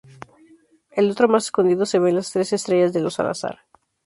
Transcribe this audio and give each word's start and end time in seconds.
En 0.89 1.11
otro 1.11 1.27
más 1.27 1.43
escondido 1.45 1.85
se 1.85 1.99
ven 1.99 2.15
las 2.15 2.31
trece 2.31 2.55
estrellas 2.55 2.91
de 2.91 3.01
los 3.01 3.13
Salazar. 3.13 3.59